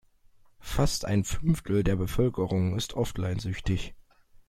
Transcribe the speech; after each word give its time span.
Fast 0.61 1.05
ein 1.05 1.23
Fünftel 1.23 1.83
der 1.83 1.95
Bevölkerung 1.95 2.75
ist 2.75 2.95
offline-süchtig. 2.95 3.93